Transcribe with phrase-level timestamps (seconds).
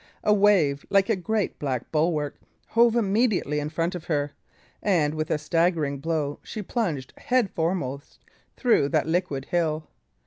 [0.23, 2.35] A wave, like a great black bulwark,
[2.69, 4.31] hove immediately in front of her;
[4.81, 8.17] and, with a staggering blow, she plunged headforemost
[8.57, 9.89] through that liquid hill.